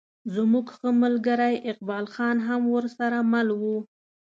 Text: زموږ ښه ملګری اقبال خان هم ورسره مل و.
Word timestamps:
زموږ 0.35 0.65
ښه 0.75 0.89
ملګری 1.03 1.55
اقبال 1.71 2.05
خان 2.13 2.37
هم 2.47 2.61
ورسره 2.75 3.17
مل 3.31 3.47
و. 3.61 3.63